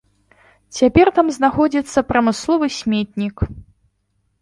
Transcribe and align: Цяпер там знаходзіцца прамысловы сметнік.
Цяпер 0.77 1.11
там 1.19 1.27
знаходзіцца 1.37 2.05
прамысловы 2.15 2.67
сметнік. 2.81 3.37